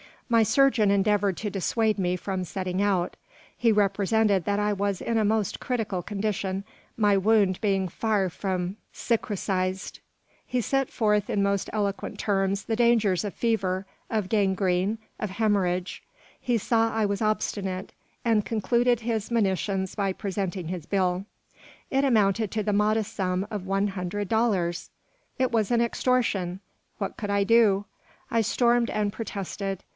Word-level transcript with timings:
My 0.29 0.41
surgeon 0.43 0.89
endeavoured 0.91 1.35
to 1.37 1.49
dissuade 1.49 1.99
me 1.99 2.15
from 2.15 2.43
setting 2.45 2.81
out. 2.81 3.17
He 3.55 3.71
represented 3.73 4.45
that 4.45 4.59
I 4.59 4.71
was 4.73 5.01
in 5.01 5.17
a 5.17 5.25
most 5.25 5.59
critical 5.59 6.01
condition, 6.01 6.63
my 6.95 7.17
wound 7.17 7.59
far 7.91 8.29
from 8.29 8.63
being 8.63 8.77
cicatrised. 8.93 9.99
He 10.47 10.61
set 10.61 10.89
forth 10.89 11.29
in 11.29 11.43
most 11.43 11.69
eloquent 11.73 12.17
terms 12.17 12.63
the 12.63 12.77
dangers 12.77 13.25
of 13.25 13.33
fever, 13.35 13.85
of 14.09 14.29
gangrene, 14.29 14.97
of 15.19 15.31
haemorrhage. 15.31 16.01
He 16.39 16.57
saw 16.57 16.91
I 16.95 17.05
was 17.05 17.21
obstinate, 17.21 17.91
and 18.23 18.45
concluded 18.45 19.01
his 19.01 19.29
monitions 19.31 19.95
by 19.95 20.13
presenting 20.13 20.69
his 20.69 20.85
bill. 20.85 21.25
It 21.91 22.05
amounted 22.05 22.49
to 22.51 22.63
the 22.63 22.73
modest 22.73 23.13
sum 23.13 23.45
of 23.51 23.67
one 23.67 23.89
hundred 23.89 24.29
dollars! 24.29 24.89
It 25.37 25.51
was 25.51 25.69
an 25.71 25.81
extortion. 25.81 26.61
What 26.99 27.17
could 27.17 27.29
I 27.29 27.43
do? 27.43 27.85
I 28.31 28.39
stormed 28.41 28.89
and 28.89 29.11
protested. 29.13 29.83